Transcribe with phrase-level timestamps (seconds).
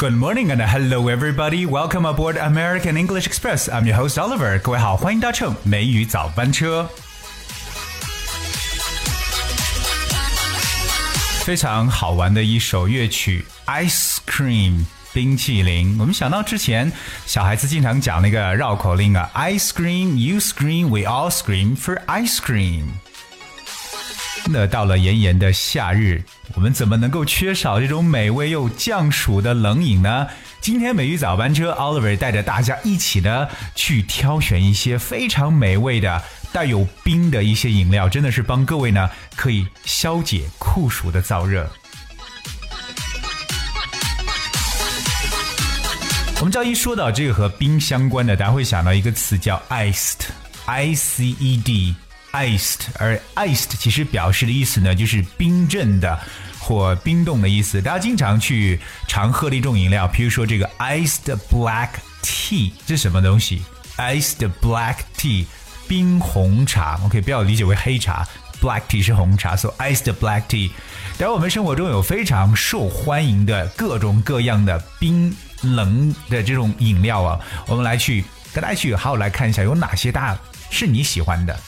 [0.00, 1.66] Good morning and hello everybody.
[1.66, 3.68] Welcome aboard American English Express.
[3.68, 4.60] I'm your host Oliver.
[4.60, 6.88] 各位好，欢迎搭乘美语早班车。
[11.44, 13.44] 非常好玩的一首乐曲《
[13.86, 15.96] Ice Cream》冰淇淋。
[16.00, 16.90] 我们想到之前
[17.26, 22.84] 小孩子经常讲那个绕口令啊，I scream, you scream, we all scream for ice cream。
[24.51, 26.23] 那到了炎炎的夏日，
[26.55, 30.27] 我们怎么能够缺少这种美味又降暑的冷饮呢？
[30.59, 36.21] 今天美玉早班车，Oliver 带着大家一起呢去挑选一些非常美味的
[36.51, 41.69] 带有冰的一些饮料，真的是帮各位呢可以消解酷暑的燥热。
[46.39, 51.95] 我们知道一说到这个和冰相关的，大家会想到一个词叫 iced，I C E D。
[52.31, 56.19] iced，而 iced 其实表示的意思呢，就是冰镇的
[56.59, 57.81] 或冰冻的意思。
[57.81, 61.89] 大家经常去常喝的一种饮料，比如说这个 iced black
[62.21, 63.61] tea，这是什么东西
[63.97, 65.45] ？iced black tea，
[65.87, 66.99] 冰红茶。
[67.05, 68.27] OK，不要理解为黑茶
[68.61, 70.69] ，black tea 是红茶，so iced black tea。
[71.17, 80.37] 然后，我们生活中有非常受欢迎的各种各样的冰冷的这种饮料啊，我们来去跟大家去好好来看一下有哪些大
[80.69, 81.59] 是你喜欢的。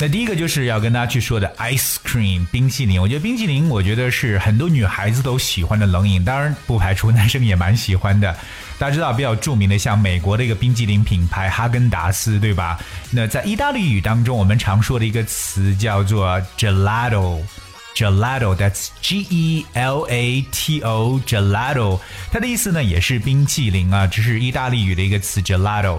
[0.00, 8.32] 那第一个就是要跟大家去说的 ice cream 冰淇淋，我觉得冰淇淋，我觉得是很多女孩子都喜欢的冷饮，当然不排除男生也蛮喜欢的。
[8.78, 12.78] 大家知道比较著名的像美国的一个冰淇淋品牌哈根达斯，对吧？
[13.10, 21.98] 那在意大利语当中，我们常说的一个词叫做 gelato，gelato，that's G E L A T O，gelato，
[22.30, 25.98] 它的意思呢也是冰淇淋啊，只是意大利语的一个词 gelato。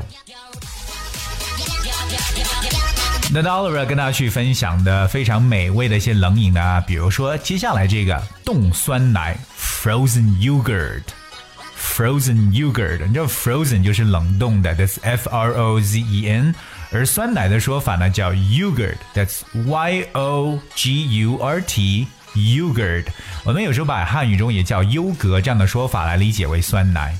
[3.32, 16.56] 那 Oliver 跟大家去分享的非常美味的一些冷饮呢，比如说接下来这个冻酸奶 （frozen yogurt），frozen yogurt，你知道 frozen 就是冷冻的，that's F R O Z E N，
[16.92, 23.06] 而酸奶的说法呢叫 yogurt，that's Y O G U R T，yogurt。
[23.44, 27.16] 我们有时候把汉语中也叫优格这样的说法来理解为酸奶。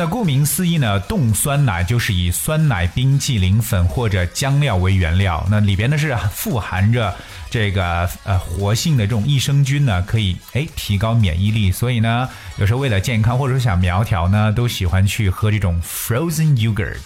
[0.00, 7.14] 那顾名思义呢，冻酸奶就是以酸奶、冰淇淋粉或者浆料为原料，那里边呢是富含着
[7.50, 16.96] 这个呃活性的这种益生菌呢，可以哎提高免疫力，所以呢有时候为了健康或者说想苗条呢，都喜欢去喝这种 frozen yogurt。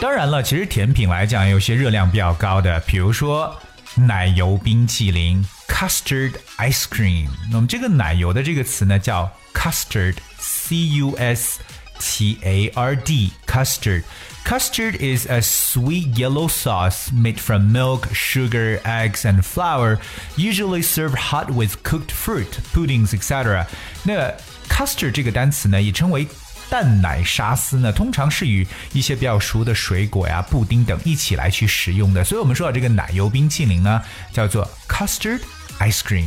[0.00, 3.52] 当然了，其实甜品来讲，有些热量比较高的，比如说
[3.96, 7.27] 奶油冰淇淋 custard ice cream。
[7.51, 9.31] 那么这个奶油的这个词呢叫。
[9.51, 11.59] custard, C U S
[11.99, 14.03] T A R D, custard.
[14.45, 19.99] Custard is a sweet yellow sauce made from milk, sugar, eggs, and flour,
[20.37, 23.65] usually served hot with cooked fruit, puddings, etc.
[24.03, 24.33] 那
[24.69, 26.25] custard 这个单词呢，也称为
[26.69, 32.23] 蛋奶沙司呢，通常是与一些比较熟的水果呀、布丁等一起来去食用的。
[32.23, 34.01] 所以，我们说到这个奶油冰淇淋呢，
[34.31, 35.41] 叫做 custard
[35.80, 36.26] ice cream。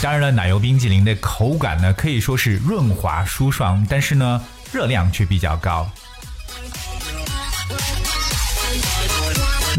[0.00, 4.40] 当然了，奶油冰激凌的口感呢，可以说是润滑舒爽，但是呢，
[4.72, 5.90] 热量却比较高。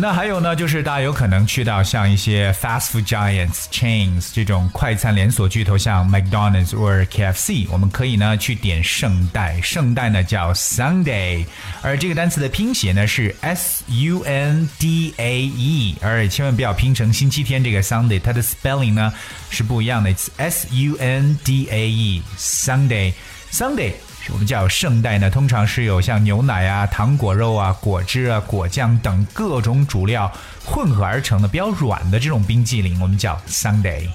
[0.01, 11.43] 那还有呢，就是大家有可能去到像一些 fast food giants chains 这种快餐连锁巨头，像 McDonald's 或 KFC，我们可以呢去点圣代，圣代呢叫 Sunday，
[11.81, 19.13] 而这个单词的拼写呢是 S U N D A E，而千万不要拼成星期天这个 Sunday，它的 spelling 呢
[19.49, 23.91] 是不一样的，It's S U N D A E，Sunday，Sunday。
[24.31, 30.31] 我们叫圣代呢，通常是有像牛奶啊、糖果肉啊、果汁啊、果酱等各种主料
[30.65, 34.07] 混合而成的比较软的这种冰激凌，我们叫 Sunday。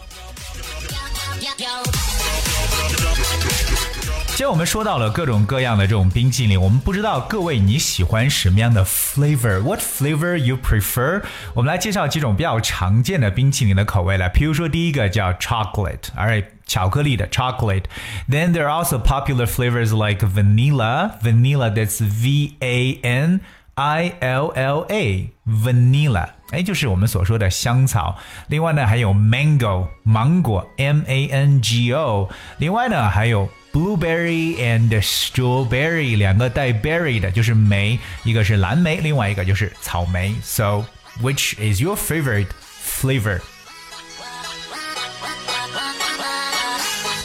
[4.36, 11.21] 既然我们说到了各种各样的这种冰淇淋，我们不知道各位你喜欢什么样的 flavor？What flavor you prefer？
[11.54, 14.30] 我们来介绍几种比较常见的冰淇淋的口味来。
[14.30, 23.42] 比如说第一个叫 chocolate，alright，巧克力的 chocolate。Then there are also popular flavors like vanilla，vanilla that's V A N
[23.75, 28.16] I L L A，vanilla，哎，就是我们所说的香草。
[28.48, 32.30] 另外呢，还有 mango，芒果 M A N G O。
[32.57, 40.32] 另外呢，还有 blueberry and strawberry 两个带 berry 的，就是莓，一个是蓝莓，另外一个就是草莓。
[40.44, 40.85] So
[41.21, 42.47] which is your favorite
[42.87, 43.41] flavor?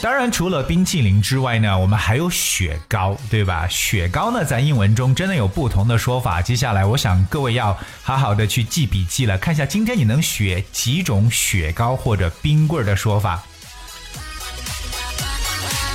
[0.02, 3.68] 当然，除了冰淇淋之外呢，我们还有雪糕，对吧？
[3.68, 6.42] 雪糕呢，在英文中真的有不同的说法。
[6.42, 13.44] 接下来，我想各位要好好的去记笔记了，看一下今天你能学几种雪糕或者冰棍的说法。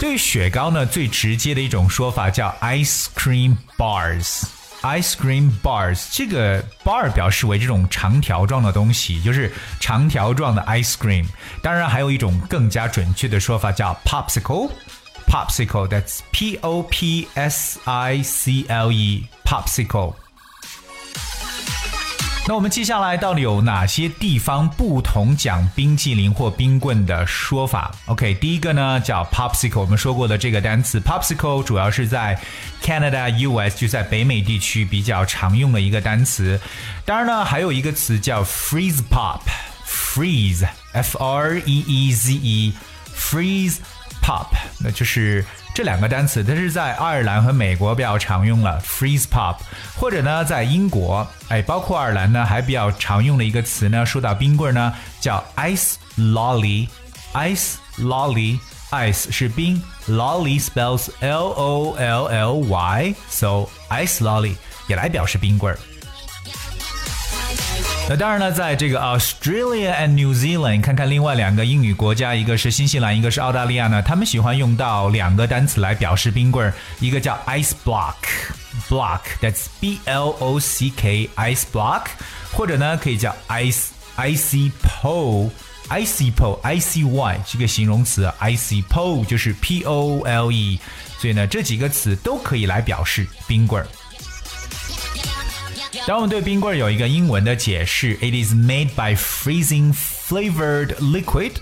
[0.00, 4.43] 对于雪糕呢，最直接的一种说法叫 ice cream bars。
[4.82, 9.50] ice cream bars，这个 bar 表示为这种长条状的东西，就是
[9.81, 11.25] 长条状的 ice cream。
[11.62, 14.70] 当然，还有一种更加准确的说法叫 popsicle。
[15.26, 20.14] popsicle，that's P O P S I C L E，popsicle。
[22.46, 32.38] 那我们接下来到底有哪些地方不同讲冰淇淋或冰棍的说法？OK，第一个呢叫 popsicle，我们说过的这个单词 popsicle 主要是在
[32.82, 36.61] Canada、US 就在北美地区比较常用的一个单词。
[37.06, 43.76] 当然呢，还有一个词叫 freeze pop，freeze，F R E E Z E，freeze
[44.25, 44.47] pop，
[44.79, 45.44] 那就是。
[45.75, 49.56] 这两个单词，它是在爱尔兰和美国比较常用了，freeze pop，
[49.97, 64.55] 或者呢，在英国，哎，包括爱尔兰呢，还比较常用的一个词呢，说到冰棍呢，叫 ice lolly，ice lolly，ice 是冰，lolly spells L O L L Y，so ice lolly
[64.87, 65.79] 也来表示冰棍儿。
[68.06, 82.03] 那当然了，在这个 Australia and New Zealand，看看另外两个英语国家，一个是新西兰，一个是澳大利亚呢，他们喜欢用到两个单词来表示冰棍儿，一个叫 ice block，block，that's B L O C K，ice block，
[82.53, 83.87] 或者呢可以叫 ice
[84.19, 90.79] icy pole，icy pole，I C Y 这个形容词，icy pole 就是 P O L E，
[91.19, 93.89] 所以呢这几个词都可以来表示冰棍儿。
[96.06, 101.53] 当我们对冰棍有一个英文的解释，it is made by freezing flavored liquid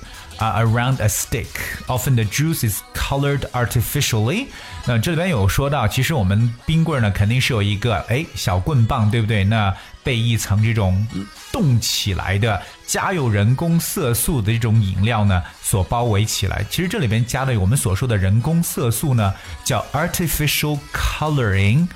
[0.41, 1.47] uh, around a stick.
[1.87, 4.49] Often the juice is colored artificially.
[4.85, 9.44] 那这里边有说到，其实我们冰棍呢肯定是有一个哎小棍棒，对不对？
[9.44, 9.73] 那
[10.03, 11.06] 被一层这种
[11.53, 16.67] 冻起来的、加有人工色素的这种饮料呢所包围起来。
[16.69, 21.87] 其实这里边加的我们所说的人工色素呢，叫 artificial coloring。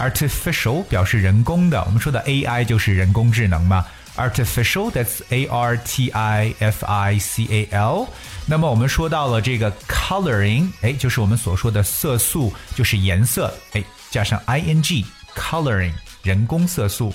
[0.00, 3.86] Artificial 表示人工的，我们说的 AI 就是人工智能嘛。
[4.16, 8.08] artificial that's A R T I F I C A L。
[8.44, 15.06] 那么我们说到了这个 coloring，哎，就是我们所说的色素，就是颜色，哎，加上 I N G
[15.36, 15.92] coloring
[16.22, 17.14] 人工色素。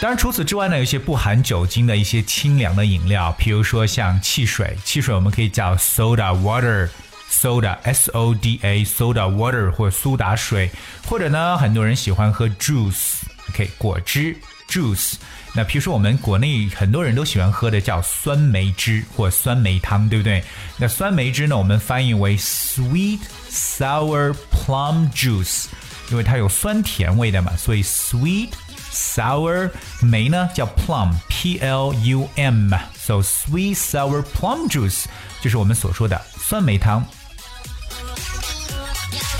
[0.00, 6.88] 当然，除此之外呢，有些不含酒精的一些清凉的饮料，比如说像汽水，汽水我们可以叫 soda water。
[7.33, 10.69] soda s o d a soda water 或苏打水，
[11.07, 14.35] 或者呢，很多人喜欢喝 juice，OK 果汁
[14.69, 15.13] juice。
[15.53, 20.43] 那比如说我们国内很多人都喜欢喝的叫酸梅汁或酸梅汤，对不对？
[20.77, 25.65] 那酸梅汁呢，我们翻译为 sweet sour plum juice，
[26.11, 28.49] 因为它有酸甜味的嘛，所以 sweet
[28.91, 29.71] sour
[30.01, 35.05] 梅呢叫 plum p l u m，so sweet sour plum juice
[35.41, 37.03] 就是我们所说的酸梅汤。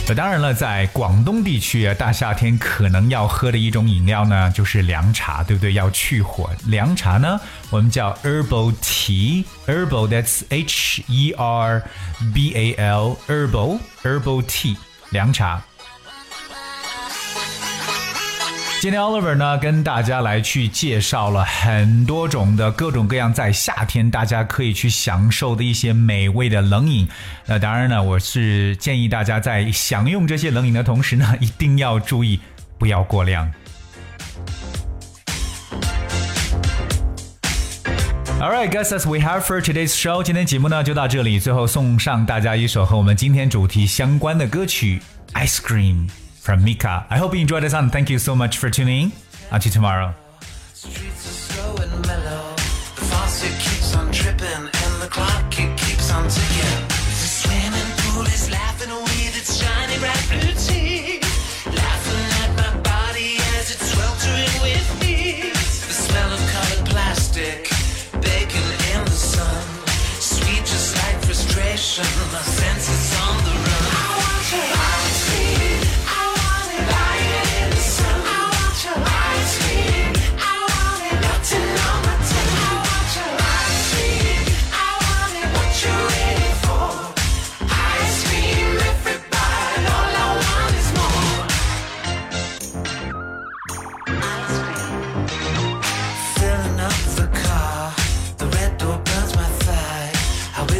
[0.06, 5.72] 那当然了，在广东地区啊，大夏天可能要喝的一种饮料呢，就是凉茶，对不对？
[5.72, 6.50] 要去火。
[6.66, 11.82] 凉茶呢，我们叫 herbal tea，herbal，that's H E R
[12.34, 14.76] B A L，herbal，herbal tea，
[15.08, 15.64] 凉茶。
[18.84, 27.08] 今天 Oliver 呢，跟大家来去介绍了很多种的各种各样在夏天大家可以去享受的一些美味的冷饮。
[27.46, 32.38] 那当然呢，我是建议大家在享用这些冷饮的同时呢，一定要注意
[32.76, 33.50] 不要过量。
[38.38, 41.40] All right, guys, as we have for today's show，今天节目呢就到这里。
[41.40, 45.00] 最后送上大家一首和我们今天主题相关的歌曲
[45.42, 46.06] 《Ice Cream》。
[46.44, 47.06] From Mika.
[47.08, 49.12] I hope you enjoyed this and thank you so much for tuning in.
[49.50, 50.14] Until tomorrow.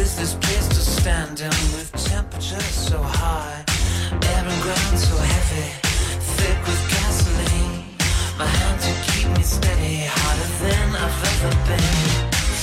[0.05, 3.63] is this place to stand in with temperatures so high,
[4.31, 5.67] air and ground so heavy,
[6.37, 7.81] thick with gasoline?
[8.37, 11.97] My hands will keep me steady, hotter than I've ever been.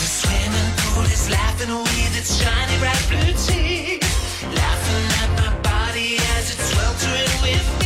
[0.01, 4.07] The swimming pool is laughing away its shiny bright blue teeth,
[4.61, 7.82] laughing at my body as it's sweltering with.